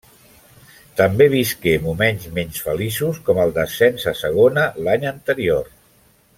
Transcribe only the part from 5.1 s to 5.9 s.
anterior.